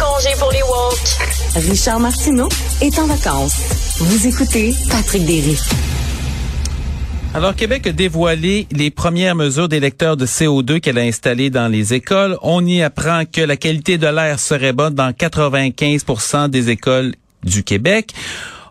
[0.00, 1.68] congé pour les woke.
[1.68, 2.48] Richard Martineau
[2.80, 3.98] est en vacances.
[3.98, 5.58] Vous écoutez Patrick Derry.
[7.34, 11.68] Alors, Québec a dévoilé les premières mesures des lecteurs de CO2 qu'elle a installées dans
[11.68, 12.38] les écoles.
[12.40, 17.14] On y apprend que la qualité de l'air serait bonne dans 95% des écoles
[17.44, 18.14] du Québec.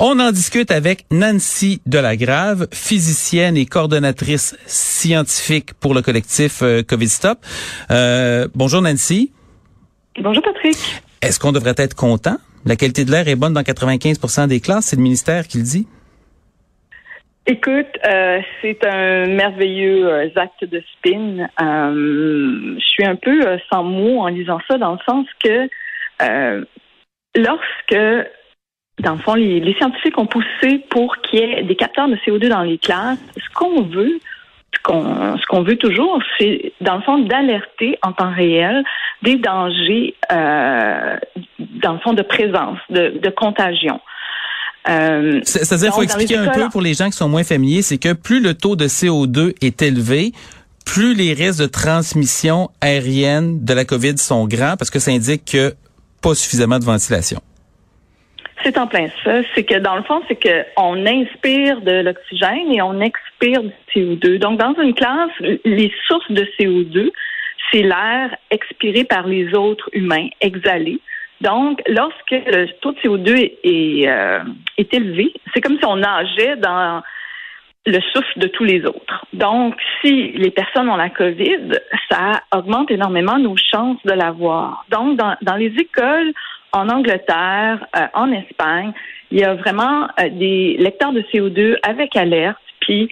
[0.00, 7.08] On en discute avec Nancy Delagrave, physicienne et coordonnatrice scientifique pour le collectif euh, COVID
[7.08, 7.38] Stop.
[7.92, 9.30] Euh, bonjour Nancy.
[10.20, 10.76] Bonjour Patrick.
[11.22, 12.36] Est-ce qu'on devrait être content?
[12.66, 15.64] La qualité de l'air est bonne dans 95% des classes, c'est le ministère qui le
[15.64, 15.86] dit?
[17.46, 21.48] Écoute, euh, c'est un merveilleux euh, acte de spin.
[21.60, 23.40] Euh, je suis un peu
[23.72, 25.68] sans mots en lisant ça, dans le sens que
[27.36, 28.28] lorsque,
[29.00, 32.16] dans le fond, les, les scientifiques ont poussé pour qu'il y ait des capteurs de
[32.16, 34.18] CO2 dans les classes, ce qu'on veut,
[34.74, 38.84] ce qu'on ce qu'on veut toujours, c'est dans le fond d'alerter en temps réel
[39.22, 44.00] des dangers, dans le fond, de présence, de, de contagion.
[44.88, 47.98] Euh, C'est-à-dire, il faut expliquer un peu pour les gens qui sont moins familiers, c'est
[47.98, 50.32] que plus le taux de CO2 est élevé,
[50.84, 55.44] plus les risques de transmission aérienne de la COVID sont grands parce que ça indique
[55.52, 55.74] que
[56.20, 57.40] pas suffisamment de ventilation.
[58.64, 59.40] C'est en plein ça.
[59.54, 64.38] C'est que dans le fond, c'est qu'on inspire de l'oxygène et on expire du CO2.
[64.38, 65.30] Donc, dans une classe,
[65.64, 67.10] les sources de CO2,
[67.72, 71.00] c'est l'air expiré par les autres humains, exhalé.
[71.40, 74.40] Donc, lorsque le taux de CO2 est, euh,
[74.78, 77.02] est élevé, c'est comme si on nageait dans
[77.84, 79.26] le souffle de tous les autres.
[79.32, 84.84] Donc, si les personnes ont la COVID, ça augmente énormément nos chances de l'avoir.
[84.90, 86.32] Donc, dans, dans les écoles
[86.72, 88.92] en Angleterre, euh, en Espagne,
[89.32, 93.10] il y a vraiment euh, des lecteurs de CO2 avec alerte, puis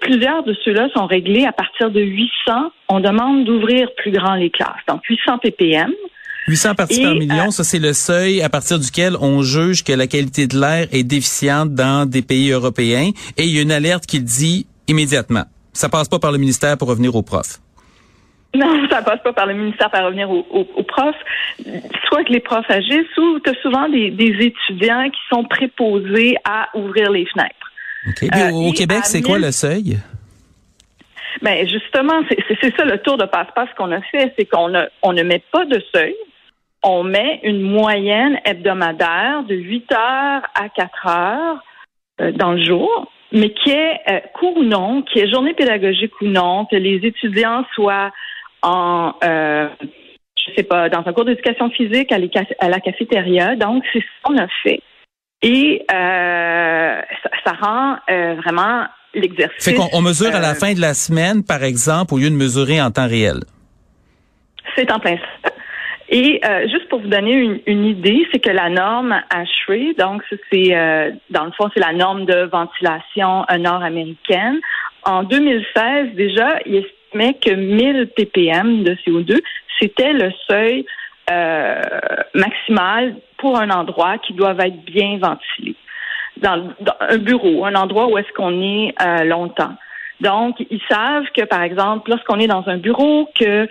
[0.00, 2.72] plusieurs de ceux-là sont réglés à partir de 800.
[2.88, 5.92] On demande d'ouvrir plus grand les classes, donc 800 ppm.
[6.48, 9.92] 800 parties par million, euh, ça c'est le seuil à partir duquel on juge que
[9.92, 13.70] la qualité de l'air est déficiente dans des pays européens et il y a une
[13.70, 15.44] alerte qui le dit immédiatement.
[15.72, 17.60] Ça passe pas par le ministère pour revenir aux profs.
[18.54, 21.14] Non, ça passe pas par le ministère pour revenir aux, profs.
[22.08, 26.68] Soit que les profs agissent ou tu as souvent des, étudiants qui sont préposés à
[26.74, 27.54] ouvrir les fenêtres.
[28.06, 29.98] Euh, au Québec, c'est quoi le seuil?
[31.42, 34.72] Ben justement, c'est ça le tour de passe-passe qu'on a fait, c'est qu'on
[35.02, 36.14] on ne met pas de seuil,
[36.82, 41.64] on met une moyenne hebdomadaire de 8 heures à 4 heures
[42.20, 46.20] euh, dans le jour, mais qui est euh, court ou non, qui est journée pédagogique
[46.20, 48.10] ou non, que les étudiants soient
[48.62, 49.68] en, euh,
[50.36, 52.18] je sais pas, dans un cours d'éducation physique à,
[52.58, 53.56] à, la cafétéria.
[53.56, 54.80] Donc, c'est ce qu'on a fait.
[55.42, 58.84] Et euh, ça, ça, rend vraiment
[59.14, 59.64] l'exercice.
[59.64, 62.80] Fait qu'on mesure à la fin de la semaine, par exemple, au lieu de mesurer
[62.80, 63.40] en temps réel.
[64.76, 65.50] C'est en plein ça.
[66.12, 70.22] Et euh, juste pour vous donner une, une idée, c'est que la norme ASHRAE, donc
[70.50, 74.58] c'est euh, dans le fond c'est la norme de ventilation nord-américaine.
[75.04, 79.40] En 2016 déjà, il estimait que 1000 ppm de CO2,
[79.80, 80.84] c'était le seuil
[81.30, 81.80] euh,
[82.34, 85.74] maximal pour un endroit qui doit être bien ventilé.
[86.36, 88.94] Dans, dans un bureau, un endroit où est-ce qu'on est
[89.24, 89.74] longtemps.
[90.20, 93.68] Donc, ils savent que, par exemple, lorsqu'on est dans un bureau, qu'il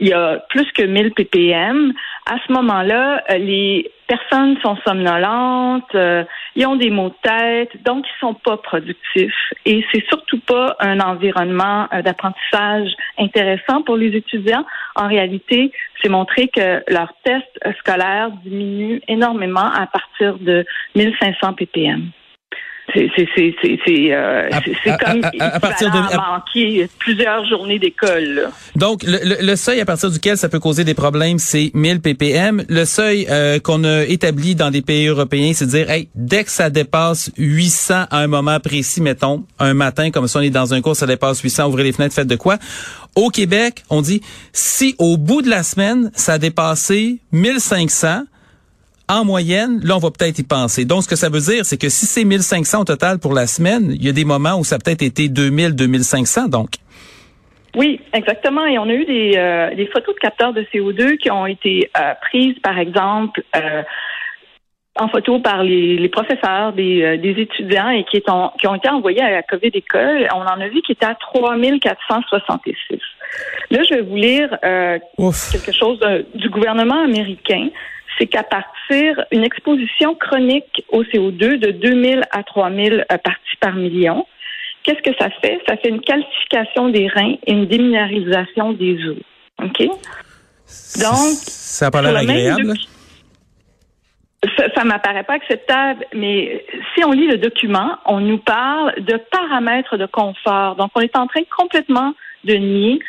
[0.00, 1.92] y a plus que 1000 ppm,
[2.28, 6.24] à ce moment-là, euh, les personnes sont somnolentes, euh,
[6.56, 9.52] ils ont des maux de tête, donc ils sont pas productifs.
[9.64, 14.64] Et c'est surtout pas un environnement euh, d'apprentissage intéressant pour les étudiants.
[14.94, 15.72] En réalité,
[16.02, 22.10] c'est montré que leur test scolaire diminue énormément à partir de 1500 ppm.
[22.94, 24.48] C'est euh,
[25.04, 28.48] comme à, partir de manquer plusieurs journées d'école.
[28.76, 32.64] Donc le, le, seuil à partir duquel ça peut causer des problèmes, c'est 1000 ppm.
[32.68, 36.44] Le seuil euh, qu'on a établi dans des pays européens, c'est de dire hey, dès
[36.44, 40.50] que ça dépasse 800 à un moment précis, mettons un matin comme si on est
[40.50, 42.56] dans un cours, ça dépasse 800, ouvrez les fenêtres, faites de quoi?
[43.14, 44.22] Au Québec, on dit
[44.52, 48.22] si au bout de la semaine ça a dépassé 1500
[49.08, 50.84] en moyenne, là, on va peut-être y penser.
[50.84, 53.46] Donc, ce que ça veut dire, c'est que si c'est 1500 au total pour la
[53.46, 56.70] semaine, il y a des moments où ça peut-être été 2000, 2500, donc.
[57.76, 58.66] Oui, exactement.
[58.66, 62.14] Et on a eu des, euh, photos de capteurs de CO2 qui ont été euh,
[62.22, 63.82] prises, par exemple, euh,
[64.98, 68.88] en photo par les, les professeurs des, des, étudiants et qui, ont, qui ont été
[68.88, 70.28] envoyés à la COVID école.
[70.34, 72.76] On en a vu qui était à 3466.
[73.70, 76.00] Là, je vais vous lire quelque chose
[76.34, 77.68] du gouvernement américain
[78.18, 83.74] c'est qu'à partir d'une exposition chronique au CO2 de 2000 à 3000 euh, parties par
[83.74, 84.26] million,
[84.82, 85.60] qu'est-ce que ça fait?
[85.68, 89.16] Ça fait une calcification des reins et une déminéralisation des os.
[89.62, 89.80] OK?
[89.80, 89.96] Donc,
[90.66, 92.74] ça n'a pas l'air agréable.
[94.56, 96.64] Ça, ça m'apparaît pas acceptable, mais
[96.94, 100.76] si on lit le document, on nous parle de paramètres de confort.
[100.76, 102.14] Donc, on est en train complètement
[102.44, 103.00] de nier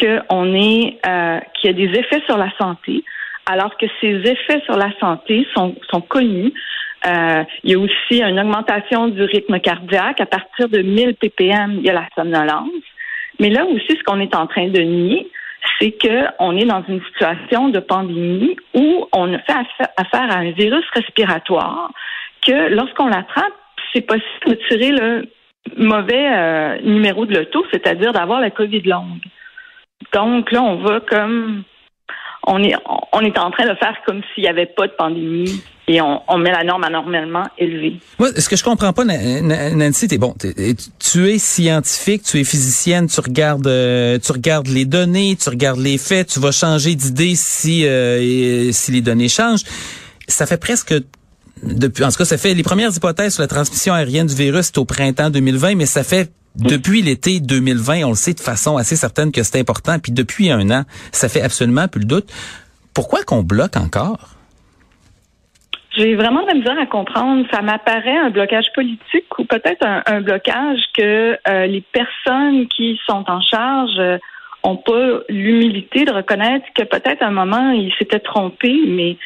[0.00, 3.04] qu'on est euh, qu'il y a des effets sur la santé,
[3.44, 6.54] alors que ces effets sur la santé sont, sont connus.
[7.06, 10.20] Euh, il y a aussi une augmentation du rythme cardiaque.
[10.20, 12.70] À partir de 1000 ppm, il y a la somnolence.
[13.38, 15.30] Mais là aussi, ce qu'on est en train de nier,
[15.78, 20.84] c'est qu'on est dans une situation de pandémie où on fait affaire à un virus
[20.94, 21.90] respiratoire
[22.46, 23.52] que lorsqu'on l'attrape,
[23.92, 25.28] c'est possible de tirer le
[25.76, 29.20] mauvais euh, numéro de l'auto, c'est-à-dire d'avoir la COVID longue.
[30.12, 31.64] Donc là, on va comme
[32.46, 32.74] on est
[33.12, 36.38] on est en train de faire comme s'il n'y avait pas de pandémie et on,
[36.38, 37.96] met la norme anormalement élevée.
[38.18, 43.06] Moi, ce que je comprends pas, Nancy, t'es bon, tu es scientifique, tu es physicienne,
[43.06, 47.34] tu regardes, euh, tu regardes les données, tu regardes les faits, tu vas changer d'idée
[47.34, 49.64] si euh, si les données changent.
[50.28, 50.94] Ça fait presque
[51.62, 54.70] depuis, en tout cas, ça fait les premières hypothèses sur la transmission aérienne du virus,
[54.76, 58.96] au printemps 2020, mais ça fait depuis l'été 2020, on le sait de façon assez
[58.96, 59.98] certaine que c'est important.
[59.98, 62.32] Puis depuis un an, ça fait absolument plus le doute.
[62.94, 64.38] Pourquoi qu'on bloque encore?
[65.96, 67.44] J'ai vraiment de la misère à comprendre.
[67.52, 73.24] Ça m'apparaît un blocage politique ou peut-être un, blocage que euh, les personnes qui sont
[73.26, 74.18] en charge euh,
[74.62, 79.16] ont pas l'humilité de reconnaître que peut-être à un moment ils s'étaient trompés, mais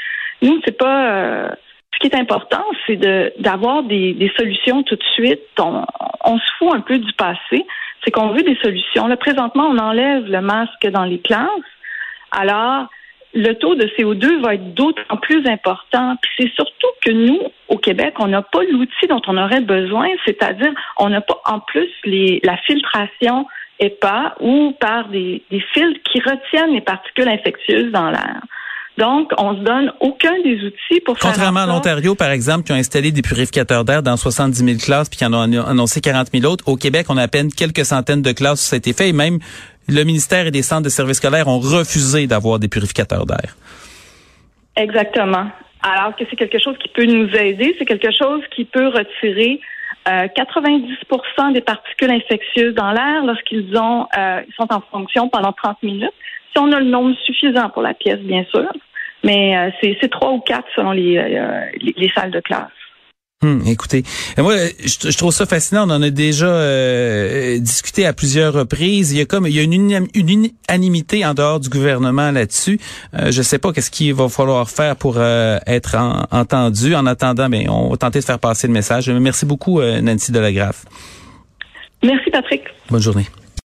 [0.40, 1.10] nous c'est pas.
[1.10, 1.48] Euh,
[1.92, 2.96] ce qui est important, c'est
[3.38, 5.42] d'avoir des, des, solutions tout de suite.
[5.58, 5.84] On,
[6.24, 7.64] on, se fout un peu du passé.
[8.04, 9.06] C'est qu'on veut des solutions.
[9.06, 11.48] Là, présentement, on enlève le masque dans les classes.
[12.32, 12.88] Alors,
[13.34, 16.16] le taux de CO2 va être d'autant plus important.
[16.22, 20.08] Puis c'est surtout que nous, au Québec, on n'a pas l'outil dont on aurait besoin,
[20.24, 23.46] c'est-à-dire on n'a pas en plus les, la filtration
[23.78, 28.40] EPA ou par des, des filtres qui retiennent les particules infectieuses dans l'air.
[28.98, 31.30] Donc, on se donne aucun des outils pour faire.
[31.30, 35.08] Contrairement à l'Ontario, par exemple, qui ont installé des purificateurs d'air dans 70 000 classes
[35.08, 37.84] puis qui en ont annoncé 40 000 autres, au Québec, on a à peine quelques
[37.84, 39.38] centaines de classes où ça a été fait et même
[39.88, 43.56] le ministère et des centres de services scolaires ont refusé d'avoir des purificateurs d'air.
[44.76, 45.46] Exactement.
[45.82, 49.60] Alors que c'est quelque chose qui peut nous aider, c'est quelque chose qui peut retirer
[50.06, 55.82] 90% euh, des particules infectieuses dans l'air lorsqu'ils ont euh, sont en fonction pendant 30
[55.82, 56.12] minutes.
[56.52, 58.70] Si on a le nombre suffisant pour la pièce, bien sûr,
[59.24, 61.40] mais euh, c'est trois ou quatre selon les,
[61.80, 62.68] les salles de classe.
[63.42, 64.04] Hum, écoutez,
[64.38, 64.54] moi,
[64.84, 65.88] je, trouve ça fascinant.
[65.88, 69.10] On en a déjà euh, discuté à plusieurs reprises.
[69.10, 72.78] Il y a comme il y a une, unanimité en dehors du gouvernement là-dessus.
[73.18, 75.96] Euh, je sais pas qu'est-ce qu'il va falloir faire pour euh, être
[76.30, 76.94] entendu.
[76.94, 79.10] En attendant, mais on va tenter de faire passer le message.
[79.10, 80.84] Merci beaucoup, Nancy Delagraffe.
[82.02, 82.62] Merci, Patrick.
[82.90, 83.26] Bonne journée.